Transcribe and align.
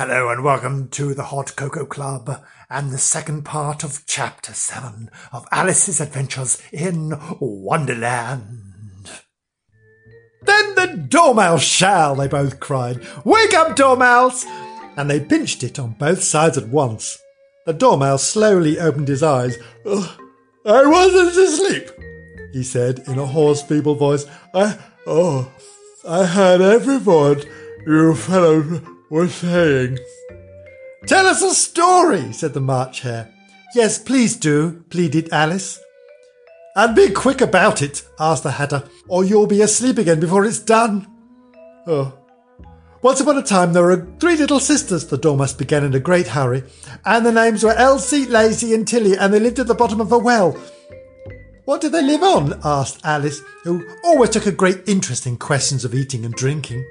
Hello 0.00 0.30
and 0.30 0.42
welcome 0.42 0.88
to 0.88 1.12
the 1.12 1.24
Hot 1.24 1.54
Cocoa 1.56 1.84
Club 1.84 2.42
and 2.70 2.90
the 2.90 2.96
second 2.96 3.44
part 3.44 3.84
of 3.84 4.06
Chapter 4.06 4.54
7 4.54 5.10
of 5.30 5.46
Alice's 5.52 6.00
Adventures 6.00 6.58
in 6.72 7.12
Wonderland. 7.38 9.10
Then 10.40 10.74
the 10.74 11.04
dormouse 11.06 11.62
shall, 11.62 12.14
they 12.14 12.28
both 12.28 12.60
cried. 12.60 13.06
Wake 13.26 13.52
up, 13.52 13.76
dormouse! 13.76 14.46
And 14.96 15.10
they 15.10 15.20
pinched 15.20 15.62
it 15.62 15.78
on 15.78 15.90
both 15.98 16.22
sides 16.22 16.56
at 16.56 16.68
once. 16.68 17.18
The 17.66 17.74
dormouse 17.74 18.26
slowly 18.26 18.80
opened 18.80 19.08
his 19.08 19.22
eyes. 19.22 19.58
I 19.84 20.86
wasn't 20.86 21.36
asleep, 21.36 21.90
he 22.54 22.62
said 22.62 23.00
in 23.06 23.18
a 23.18 23.26
hoarse, 23.26 23.60
feeble 23.60 23.96
voice. 23.96 24.24
I, 24.54 24.78
oh, 25.06 25.52
I 26.08 26.24
heard 26.24 26.62
every 26.62 26.96
word 26.96 27.46
you 27.86 28.14
fellows 28.14 28.80
were 29.10 29.28
saying. 29.28 29.98
Tell 31.06 31.26
us 31.26 31.42
a 31.42 31.54
story, 31.54 32.32
said 32.32 32.54
the 32.54 32.60
March 32.60 33.00
Hare. 33.00 33.28
Yes, 33.74 33.98
please 33.98 34.36
do, 34.36 34.84
pleaded 34.88 35.32
Alice. 35.32 35.80
And 36.76 36.94
be 36.94 37.10
quick 37.10 37.40
about 37.40 37.82
it, 37.82 38.02
asked 38.18 38.44
the 38.44 38.52
Hatter, 38.52 38.84
or 39.08 39.24
you'll 39.24 39.48
be 39.48 39.60
asleep 39.60 39.98
again 39.98 40.20
before 40.20 40.44
it's 40.44 40.60
done. 40.60 41.06
Oh. 41.86 42.16
Once 43.02 43.20
upon 43.20 43.38
a 43.38 43.42
time 43.42 43.72
there 43.72 43.82
were 43.82 44.06
three 44.20 44.36
little 44.36 44.60
sisters, 44.60 45.06
the 45.06 45.16
Dormouse 45.16 45.54
began 45.54 45.84
in 45.84 45.94
a 45.94 46.00
great 46.00 46.28
hurry, 46.28 46.62
and 47.04 47.26
the 47.26 47.32
names 47.32 47.64
were 47.64 47.72
Elsie, 47.72 48.26
Lacie, 48.26 48.74
and 48.74 48.86
Tillie, 48.86 49.16
and 49.16 49.32
they 49.32 49.40
lived 49.40 49.58
at 49.58 49.66
the 49.66 49.74
bottom 49.74 50.00
of 50.00 50.12
a 50.12 50.18
well. 50.18 50.56
What 51.64 51.80
did 51.80 51.92
they 51.92 52.02
live 52.02 52.22
on? 52.22 52.60
asked 52.62 53.00
Alice, 53.04 53.40
who 53.64 53.86
always 54.04 54.30
took 54.30 54.46
a 54.46 54.52
great 54.52 54.86
interest 54.86 55.26
in 55.26 55.38
questions 55.38 55.84
of 55.84 55.94
eating 55.94 56.24
and 56.24 56.34
drinking. 56.34 56.84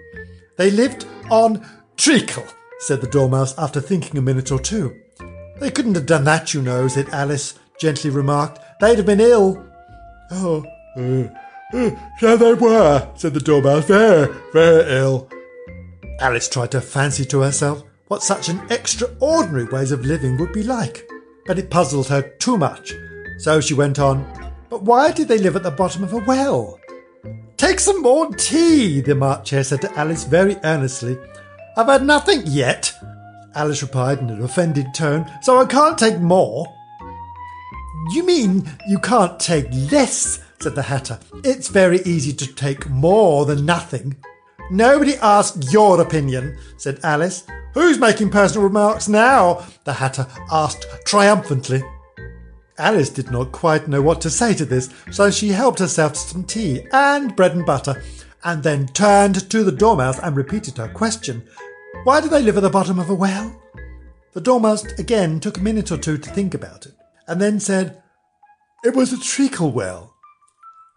They 0.57 0.71
lived 0.71 1.05
on 1.29 1.65
treacle, 1.99 2.45
said 2.79 3.01
the 3.01 3.07
Dormouse 3.07 3.57
after 3.57 3.81
thinking 3.81 4.17
a 4.17 4.21
minute 4.21 4.51
or 4.51 4.59
two. 4.59 4.95
They 5.59 5.69
couldn't 5.69 5.95
have 5.95 6.05
done 6.05 6.23
that, 6.23 6.53
you 6.53 6.61
know, 6.61 6.87
said 6.87 7.09
Alice, 7.09 7.59
gently 7.77 8.09
remarked. 8.09 8.59
They'd 8.79 8.97
have 8.97 9.05
been 9.05 9.19
ill. 9.19 9.65
Oh, 10.31 10.63
uh, 10.95 11.27
uh, 11.73 11.91
so 12.19 12.37
they 12.37 12.53
were, 12.53 13.11
said 13.15 13.33
the 13.33 13.41
Dormouse, 13.41 13.85
very, 13.85 14.33
very 14.53 14.97
ill. 14.97 15.29
Alice 16.21 16.47
tried 16.47 16.71
to 16.71 16.81
fancy 16.81 17.25
to 17.25 17.41
herself 17.41 17.83
what 18.07 18.23
such 18.23 18.49
an 18.49 18.61
extraordinary 18.71 19.65
ways 19.65 19.91
of 19.91 20.05
living 20.05 20.37
would 20.37 20.53
be 20.53 20.63
like, 20.63 21.07
but 21.45 21.59
it 21.59 21.69
puzzled 21.69 22.07
her 22.07 22.21
too 22.21 22.57
much. 22.57 22.93
So 23.39 23.59
she 23.59 23.73
went 23.73 23.99
on, 23.99 24.25
But 24.69 24.83
why 24.83 25.11
did 25.11 25.27
they 25.27 25.37
live 25.37 25.55
at 25.55 25.63
the 25.63 25.71
bottom 25.71 26.03
of 26.03 26.13
a 26.13 26.17
well? 26.17 26.79
Take 27.57 27.79
some 27.79 28.01
more 28.01 28.33
tea, 28.35 29.01
the 29.01 29.15
March 29.15 29.49
Hare 29.49 29.63
said 29.65 29.81
to 29.81 29.93
Alice 29.99 30.23
very 30.23 30.55
earnestly. 30.63 31.17
I've 31.77 31.87
had 31.87 32.03
nothing 32.03 32.43
yet, 32.45 32.93
Alice 33.55 33.81
replied 33.81 34.19
in 34.19 34.29
an 34.29 34.43
offended 34.43 34.93
tone, 34.93 35.29
so 35.41 35.59
I 35.59 35.65
can't 35.65 35.97
take 35.97 36.19
more. 36.19 36.67
You 38.11 38.25
mean 38.25 38.69
you 38.87 38.99
can't 38.99 39.39
take 39.39 39.67
less, 39.91 40.39
said 40.59 40.75
the 40.75 40.81
Hatter. 40.81 41.19
It's 41.43 41.67
very 41.67 41.99
easy 42.01 42.33
to 42.33 42.53
take 42.53 42.89
more 42.89 43.45
than 43.45 43.65
nothing. 43.65 44.15
Nobody 44.71 45.15
asked 45.17 45.71
your 45.71 45.99
opinion, 46.01 46.57
said 46.77 46.99
Alice. 47.03 47.45
Who's 47.73 47.99
making 47.99 48.29
personal 48.29 48.63
remarks 48.63 49.07
now? 49.07 49.65
the 49.83 49.93
Hatter 49.93 50.27
asked 50.51 50.85
triumphantly. 51.05 51.83
Alice 52.77 53.09
did 53.09 53.29
not 53.29 53.51
quite 53.51 53.87
know 53.87 54.01
what 54.01 54.21
to 54.21 54.29
say 54.29 54.53
to 54.53 54.65
this, 54.65 54.89
so 55.11 55.29
she 55.29 55.49
helped 55.49 55.79
herself 55.79 56.13
to 56.13 56.19
some 56.19 56.43
tea 56.43 56.87
and 56.93 57.35
bread 57.35 57.53
and 57.55 57.65
butter, 57.65 58.01
and 58.43 58.63
then 58.63 58.87
turned 58.87 59.49
to 59.49 59.63
the 59.63 59.71
Dormouse 59.71 60.19
and 60.19 60.35
repeated 60.35 60.77
her 60.77 60.87
question. 60.87 61.47
Why 62.03 62.21
do 62.21 62.29
they 62.29 62.41
live 62.41 62.57
at 62.57 62.61
the 62.61 62.69
bottom 62.69 62.99
of 62.99 63.09
a 63.09 63.15
well? 63.15 63.61
The 64.33 64.41
Dormouse 64.41 64.85
again 64.99 65.39
took 65.39 65.57
a 65.57 65.61
minute 65.61 65.91
or 65.91 65.97
two 65.97 66.17
to 66.17 66.29
think 66.29 66.53
about 66.53 66.85
it, 66.85 66.93
and 67.27 67.41
then 67.41 67.59
said, 67.59 68.01
It 68.83 68.95
was 68.95 69.11
a 69.11 69.19
treacle 69.19 69.71
well. 69.71 70.15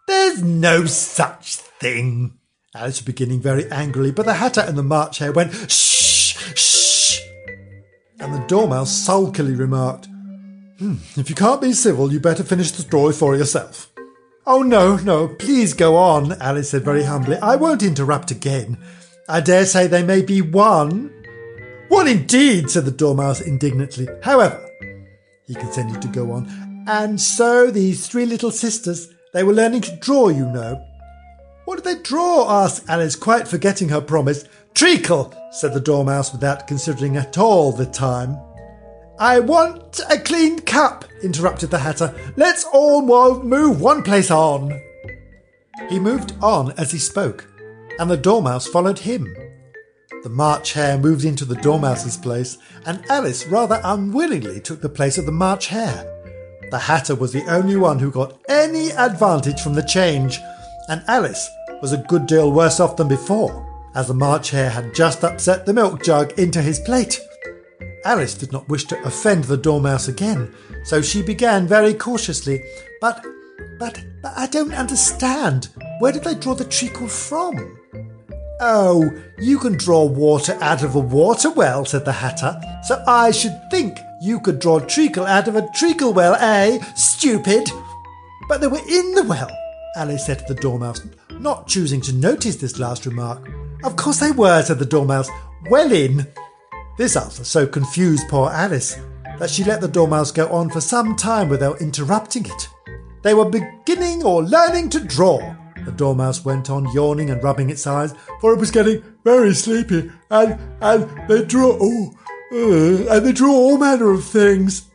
There's 0.07 0.43
no 0.43 0.85
such 0.85 1.55
thing. 1.55 2.37
Alice 2.75 2.99
was 2.99 3.05
beginning 3.05 3.41
very 3.41 3.69
angrily, 3.71 4.11
but 4.11 4.25
the 4.25 4.35
Hatter 4.35 4.61
and 4.61 4.77
the 4.77 4.83
March 4.83 5.19
Hare 5.19 5.31
went, 5.31 5.53
Shh, 5.69 6.35
shh. 6.55 7.19
And 8.19 8.33
the 8.33 8.45
Dormouse 8.47 8.91
sulkily 8.91 9.55
remarked, 9.55 10.07
hmm, 10.79 10.95
If 11.15 11.29
you 11.29 11.35
can't 11.35 11.61
be 11.61 11.73
civil, 11.73 12.11
you 12.11 12.19
better 12.19 12.43
finish 12.43 12.71
the 12.71 12.81
story 12.83 13.13
for 13.13 13.35
yourself. 13.35 13.92
Oh, 14.45 14.61
no, 14.61 14.97
no, 14.97 15.29
please 15.29 15.73
go 15.73 15.95
on, 15.95 16.33
Alice 16.41 16.71
said 16.71 16.83
very 16.83 17.03
humbly. 17.03 17.37
I 17.37 17.55
won't 17.55 17.81
interrupt 17.81 18.29
again. 18.29 18.77
I 19.29 19.39
dare 19.39 19.65
say 19.65 19.87
they 19.87 20.03
may 20.03 20.21
be 20.21 20.41
one. 20.41 21.13
One 21.87 22.09
indeed, 22.09 22.69
said 22.69 22.83
the 22.83 22.91
Dormouse 22.91 23.39
indignantly. 23.39 24.07
However, 24.21 24.69
he 25.47 25.55
continued 25.55 26.01
to 26.01 26.09
go 26.09 26.31
on, 26.33 26.85
and 26.87 27.21
so 27.21 27.71
these 27.71 28.07
three 28.07 28.25
little 28.25 28.51
sisters, 28.51 29.13
they 29.33 29.43
were 29.43 29.53
learning 29.53 29.81
to 29.81 29.95
draw, 29.97 30.27
you 30.27 30.45
know. 30.45 30.83
What 31.63 31.81
did 31.81 31.85
they 31.85 32.01
draw? 32.01 32.63
asked 32.63 32.89
Alice, 32.89 33.15
quite 33.15 33.47
forgetting 33.47 33.87
her 33.89 34.01
promise. 34.01 34.43
Treacle, 34.73 35.33
said 35.51 35.73
the 35.73 35.79
Dormouse 35.79 36.33
without 36.33 36.67
considering 36.67 37.15
at 37.15 37.37
all 37.37 37.71
the 37.71 37.85
time. 37.85 38.37
I 39.19 39.39
want 39.39 39.99
a 40.09 40.17
clean 40.17 40.59
cup, 40.59 41.05
interrupted 41.21 41.69
the 41.69 41.79
Hatter. 41.79 42.13
Let's 42.35 42.65
all 42.73 43.01
move 43.43 43.79
one 43.79 44.01
place 44.01 44.31
on. 44.31 44.81
He 45.89 45.99
moved 45.99 46.33
on 46.41 46.71
as 46.73 46.91
he 46.91 46.97
spoke, 46.97 47.47
and 47.99 48.09
the 48.09 48.17
Dormouse 48.17 48.67
followed 48.67 48.99
him. 48.99 49.33
The 50.23 50.29
March 50.29 50.73
Hare 50.73 50.97
moved 50.97 51.25
into 51.25 51.45
the 51.45 51.55
Dormouse's 51.55 52.17
place, 52.17 52.57
and 52.85 53.05
Alice 53.09 53.45
rather 53.45 53.81
unwillingly 53.83 54.59
took 54.61 54.81
the 54.81 54.89
place 54.89 55.17
of 55.17 55.25
the 55.25 55.31
March 55.31 55.67
Hare. 55.67 56.09
The 56.71 56.79
Hatter 56.79 57.13
was 57.13 57.33
the 57.33 57.45
only 57.47 57.75
one 57.75 57.99
who 57.99 58.09
got 58.09 58.39
any 58.49 58.89
advantage 58.91 59.61
from 59.61 59.75
the 59.75 59.83
change, 59.83 60.39
and 60.89 61.03
Alice 61.07 61.49
was 61.81 61.91
a 61.91 61.97
good 61.97 62.25
deal 62.25 62.51
worse 62.51 62.79
off 62.79 62.97
than 62.97 63.09
before, 63.09 63.91
as 63.93 64.07
the 64.07 64.13
March 64.13 64.49
Hare 64.49 64.71
had 64.71 64.95
just 64.95 65.23
upset 65.23 65.65
the 65.65 65.73
milk 65.73 66.01
jug 66.03 66.37
into 66.39 66.61
his 66.61 66.79
plate. 66.79 67.19
Alice 68.05 68.33
did 68.33 68.51
not 68.51 68.67
wish 68.67 68.85
to 68.85 69.01
offend 69.03 69.45
the 69.45 69.57
Dormouse 69.57 70.07
again, 70.07 70.53
so 70.83 71.01
she 71.01 71.21
began 71.21 71.67
very 71.67 71.93
cautiously, 71.93 72.61
But, 72.99 73.25
but, 73.79 74.03
but 74.21 74.33
I 74.35 74.47
don't 74.47 74.73
understand. 74.73 75.69
Where 75.99 76.11
did 76.11 76.23
they 76.23 76.35
draw 76.35 76.53
the 76.53 76.65
treacle 76.65 77.07
from? 77.07 77.79
Oh, 78.59 79.09
you 79.39 79.57
can 79.57 79.77
draw 79.77 80.05
water 80.05 80.57
out 80.61 80.83
of 80.83 80.95
a 80.95 80.99
water 80.99 81.49
well, 81.49 81.85
said 81.85 82.05
the 82.05 82.11
Hatter. 82.11 82.59
So 82.83 83.03
I 83.07 83.31
should 83.31 83.59
think 83.71 83.97
you 84.21 84.39
could 84.39 84.59
draw 84.59 84.79
treacle 84.79 85.25
out 85.25 85.47
of 85.47 85.55
a 85.55 85.67
treacle 85.73 86.13
well, 86.13 86.35
eh? 86.35 86.79
Stupid! 86.95 87.69
But 88.47 88.61
they 88.61 88.67
were 88.67 88.77
in 88.77 89.15
the 89.15 89.23
well, 89.23 89.49
Alice 89.95 90.25
said 90.25 90.39
to 90.39 90.53
the 90.53 90.61
Dormouse, 90.61 91.05
not 91.31 91.67
choosing 91.67 92.01
to 92.01 92.13
notice 92.13 92.57
this 92.57 92.79
last 92.79 93.05
remark. 93.05 93.49
Of 93.83 93.95
course 93.95 94.19
they 94.19 94.31
were, 94.31 94.61
said 94.61 94.79
the 94.79 94.85
Dormouse. 94.85 95.29
Well 95.69 95.91
in. 95.91 96.27
This 96.97 97.15
answer 97.15 97.43
so 97.43 97.65
confused 97.65 98.27
poor 98.29 98.49
Alice 98.51 98.97
that 99.39 99.49
she 99.49 99.63
let 99.63 99.81
the 99.81 99.87
Dormouse 99.87 100.31
go 100.31 100.47
on 100.49 100.69
for 100.69 100.79
some 100.81 101.15
time 101.15 101.49
without 101.49 101.81
interrupting 101.81 102.45
it. 102.45 102.69
They 103.23 103.33
were 103.33 103.49
beginning 103.49 104.23
or 104.23 104.43
learning 104.43 104.89
to 104.89 104.99
draw. 104.99 105.55
The 105.85 105.91
Dormouse 105.91 106.45
went 106.45 106.69
on 106.69 106.93
yawning 106.93 107.29
and 107.29 107.43
rubbing 107.43 107.69
its 107.69 107.87
eyes, 107.87 108.13
for 108.39 108.53
it 108.53 108.59
was 108.59 108.71
getting 108.71 109.03
very 109.23 109.53
sleepy, 109.53 110.11
and 110.29 110.59
and 110.81 111.27
they 111.27 111.43
draw 111.43 111.77
oh, 111.81 112.13
uh, 112.53 113.15
and 113.15 113.25
they 113.25 113.31
draw 113.31 113.51
all 113.51 113.77
manner 113.77 114.11
of 114.11 114.23
things. 114.23 114.85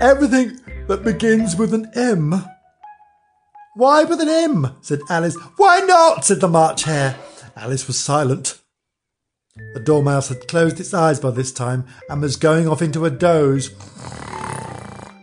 Everything 0.00 0.58
that 0.88 1.04
begins 1.04 1.54
with 1.56 1.74
an 1.74 1.90
M. 1.94 2.44
Why 3.74 4.04
with 4.04 4.20
an 4.20 4.28
M? 4.28 4.76
said 4.80 5.00
Alice. 5.10 5.36
Why 5.56 5.80
not? 5.80 6.24
said 6.24 6.40
the 6.40 6.48
March 6.48 6.84
Hare. 6.84 7.16
Alice 7.56 7.86
was 7.86 7.98
silent. 7.98 8.60
The 9.74 9.80
Dormouse 9.80 10.28
had 10.28 10.48
closed 10.48 10.80
its 10.80 10.94
eyes 10.94 11.20
by 11.20 11.30
this 11.30 11.52
time 11.52 11.86
and 12.08 12.22
was 12.22 12.36
going 12.36 12.68
off 12.68 12.82
into 12.82 13.04
a 13.04 13.10
doze. 13.10 13.68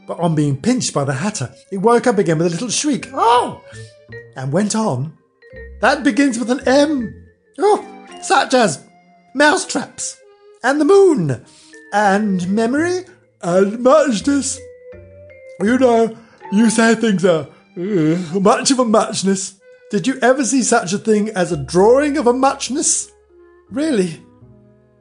But 0.06 0.20
on 0.20 0.36
being 0.36 0.62
pinched 0.62 0.94
by 0.94 1.04
the 1.04 1.14
Hatter, 1.14 1.54
it 1.72 1.78
woke 1.78 2.08
up 2.08 2.18
again 2.18 2.38
with 2.38 2.48
a 2.48 2.50
little 2.50 2.70
shriek. 2.70 3.08
Oh! 3.14 3.64
And 4.36 4.52
went 4.52 4.76
on. 4.76 5.18
That 5.82 6.04
begins 6.04 6.40
with 6.40 6.50
an 6.50 6.68
M. 6.68 7.26
Oh, 7.60 8.08
such 8.22 8.54
as 8.54 8.84
mousetraps, 9.36 10.20
and 10.64 10.80
the 10.80 10.86
moon, 10.86 11.46
and 11.92 12.48
memory, 12.50 13.06
and 13.42 13.80
muchness. 13.80 14.60
You 15.62 15.78
know, 15.78 16.18
you 16.52 16.70
say 16.70 16.96
things 16.96 17.26
are 17.26 17.48
uh, 17.78 18.40
much 18.40 18.72
of 18.72 18.80
a 18.80 18.86
muchness. 18.86 19.60
Did 19.92 20.08
you 20.08 20.20
ever 20.22 20.44
see 20.44 20.64
such 20.64 20.94
a 20.94 20.98
thing 20.98 21.30
as 21.30 21.52
a 21.52 21.58
drawing 21.58 22.18
of 22.18 22.28
a 22.28 22.34
muchness? 22.34 23.12
Really? 23.74 24.24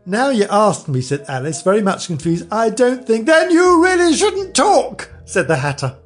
Now 0.06 0.30
you 0.30 0.46
ask 0.50 0.88
me, 0.88 1.02
said 1.02 1.26
Alice, 1.28 1.60
very 1.60 1.82
much 1.82 2.06
confused. 2.06 2.48
I 2.50 2.70
don't 2.70 3.06
think. 3.06 3.26
Then 3.26 3.50
you 3.50 3.84
really 3.84 4.14
shouldn't 4.14 4.56
talk, 4.56 5.12
said 5.26 5.46
the 5.46 5.56
Hatter. 5.56 5.98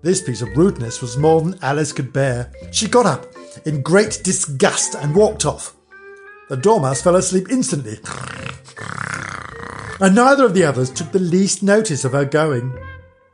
This 0.00 0.22
piece 0.22 0.40
of 0.40 0.56
rudeness 0.56 1.02
was 1.02 1.18
more 1.18 1.42
than 1.42 1.58
Alice 1.62 1.92
could 1.92 2.12
bear. 2.12 2.52
She 2.70 2.86
got 2.86 3.06
up 3.06 3.26
in 3.66 3.82
great 3.82 4.20
disgust 4.22 4.94
and 4.94 5.16
walked 5.16 5.44
off. 5.44 5.74
The 6.48 6.56
Dormouse 6.56 7.02
fell 7.02 7.16
asleep 7.16 7.48
instantly. 7.50 7.98
and 10.00 10.14
neither 10.14 10.46
of 10.46 10.54
the 10.54 10.64
others 10.64 10.90
took 10.90 11.10
the 11.10 11.18
least 11.18 11.64
notice 11.64 12.04
of 12.04 12.12
her 12.12 12.24
going, 12.24 12.72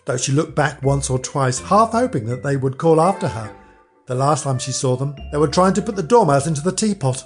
though 0.06 0.16
she 0.16 0.32
looked 0.32 0.54
back 0.56 0.82
once 0.82 1.10
or 1.10 1.18
twice, 1.18 1.60
half 1.60 1.92
hoping 1.92 2.24
that 2.24 2.42
they 2.42 2.56
would 2.56 2.78
call 2.78 3.02
after 3.02 3.28
her. 3.28 3.54
The 4.06 4.14
last 4.14 4.44
time 4.44 4.58
she 4.58 4.72
saw 4.72 4.96
them, 4.96 5.14
they 5.30 5.38
were 5.38 5.46
trying 5.46 5.74
to 5.74 5.82
put 5.82 5.94
the 5.94 6.02
dormouse 6.02 6.46
into 6.46 6.62
the 6.62 6.72
teapot. 6.72 7.22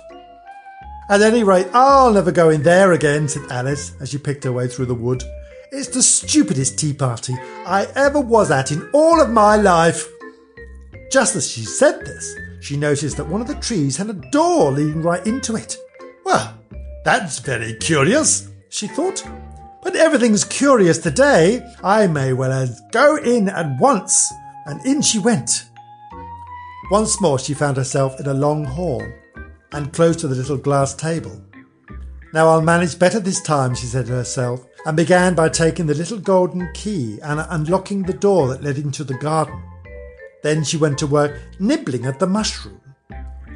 At 1.11 1.23
any 1.23 1.43
rate, 1.43 1.67
I'll 1.73 2.13
never 2.13 2.31
go 2.31 2.51
in 2.51 2.63
there 2.63 2.93
again, 2.93 3.27
said 3.27 3.51
Alice 3.51 3.95
as 3.99 4.11
she 4.11 4.19
picked 4.19 4.45
her 4.45 4.53
way 4.53 4.69
through 4.69 4.87
the 4.87 4.95
wood. 4.95 5.25
It's 5.73 5.89
the 5.89 6.05
stupidest 6.05 6.79
tea 6.79 6.93
party 6.93 7.35
I 7.67 7.89
ever 7.97 8.21
was 8.21 8.53
at 8.53 8.71
in 8.71 8.89
all 8.93 9.21
of 9.21 9.29
my 9.29 9.57
life. 9.57 10.07
Just 11.11 11.35
as 11.35 11.51
she 11.51 11.63
said 11.63 11.99
this, 12.07 12.33
she 12.61 12.77
noticed 12.77 13.17
that 13.17 13.27
one 13.27 13.41
of 13.41 13.49
the 13.49 13.57
trees 13.57 13.97
had 13.97 14.09
a 14.09 14.31
door 14.31 14.71
leading 14.71 15.03
right 15.03 15.27
into 15.27 15.57
it. 15.57 15.77
Well, 16.25 16.57
that's 17.05 17.41
very 17.41 17.75
curious, 17.75 18.49
she 18.69 18.87
thought. 18.87 19.27
But 19.83 19.97
everything's 19.97 20.45
curious 20.45 20.99
today. 20.99 21.61
I 21.83 22.07
may 22.07 22.35
well 22.35 22.53
as 22.53 22.81
go 22.93 23.17
in 23.17 23.49
at 23.49 23.81
once. 23.81 24.33
And 24.65 24.81
in 24.87 25.03
she 25.03 25.19
went. 25.19 25.65
Once 26.89 27.21
more 27.21 27.41
she 27.41 27.53
found 27.53 27.79
herself 27.79 28.21
in 28.21 28.27
a 28.27 28.35
long 28.35 28.65
hall 28.65 29.03
and 29.73 29.93
close 29.93 30.17
to 30.17 30.29
the 30.29 30.35
little 30.35 30.57
glass 30.57 30.95
table. 30.95 31.43
Now 32.33 32.49
I'll 32.49 32.63
manage 32.63 32.99
better 32.99 33.21
this 33.21 33.41
time, 33.41 33.75
she 33.75 33.87
said 33.87 34.07
to 34.07 34.13
herself, 34.13 34.65
and 34.87 34.97
began 34.97 35.35
by 35.35 35.49
taking 35.49 35.87
the 35.87 35.95
little 35.95 36.19
golden 36.19 36.73
key 36.75 37.19
and 37.23 37.45
unlocking 37.51 38.03
the 38.03 38.13
door 38.13 38.49
that 38.49 38.63
led 38.63 38.79
into 38.79 39.05
the 39.05 39.15
garden. 39.15 39.63
Then 40.43 40.65
she 40.65 40.77
went 40.77 40.99
to 40.99 41.07
work 41.07 41.39
nibbling 41.59 42.07
at 42.07 42.19
the 42.19 42.27
mushroom. 42.27 42.81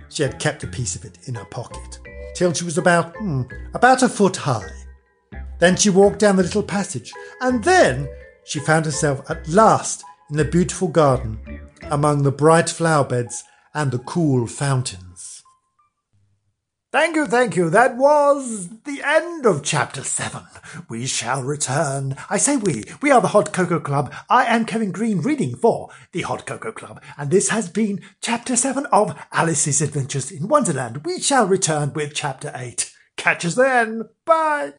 She 0.08 0.22
had 0.22 0.38
kept 0.38 0.64
a 0.64 0.68
piece 0.68 0.96
of 0.96 1.04
it 1.04 1.18
in 1.26 1.34
her 1.34 1.44
pocket 1.46 2.00
till 2.34 2.52
she 2.52 2.64
was 2.64 2.78
about 2.78 3.16
hmm, 3.16 3.42
about 3.72 4.02
a 4.02 4.08
foot 4.08 4.36
high. 4.36 4.70
Then 5.60 5.76
she 5.76 5.88
walked 5.88 6.18
down 6.18 6.36
the 6.36 6.42
little 6.42 6.62
passage, 6.62 7.12
and 7.40 7.62
then 7.64 8.08
she 8.44 8.58
found 8.58 8.84
herself 8.84 9.28
at 9.30 9.48
last 9.48 10.04
in 10.30 10.36
the 10.36 10.44
beautiful 10.44 10.88
garden, 10.88 11.38
among 11.84 12.22
the 12.22 12.32
bright 12.32 12.68
flower 12.68 13.04
beds 13.04 13.44
and 13.72 13.90
the 13.90 13.98
cool 14.00 14.46
fountains. 14.46 15.13
Thank 16.94 17.16
you, 17.16 17.26
thank 17.26 17.56
you. 17.56 17.70
That 17.70 17.96
was 17.96 18.68
the 18.84 19.02
end 19.04 19.46
of 19.46 19.64
chapter 19.64 20.04
seven. 20.04 20.44
We 20.88 21.06
shall 21.06 21.42
return. 21.42 22.14
I 22.30 22.36
say 22.36 22.56
we. 22.56 22.84
We 23.02 23.10
are 23.10 23.20
the 23.20 23.34
Hot 23.34 23.52
Cocoa 23.52 23.80
Club. 23.80 24.14
I 24.30 24.44
am 24.44 24.64
Kevin 24.64 24.92
Green 24.92 25.20
reading 25.20 25.56
for 25.56 25.90
the 26.12 26.22
Hot 26.22 26.46
Cocoa 26.46 26.70
Club. 26.70 27.02
And 27.18 27.32
this 27.32 27.48
has 27.48 27.68
been 27.68 28.00
chapter 28.20 28.54
seven 28.54 28.86
of 28.92 29.20
Alice's 29.32 29.82
Adventures 29.82 30.30
in 30.30 30.46
Wonderland. 30.46 31.04
We 31.04 31.18
shall 31.18 31.48
return 31.48 31.92
with 31.94 32.14
chapter 32.14 32.52
eight. 32.54 32.92
Catch 33.16 33.44
us 33.44 33.56
then. 33.56 34.04
Bye. 34.24 34.74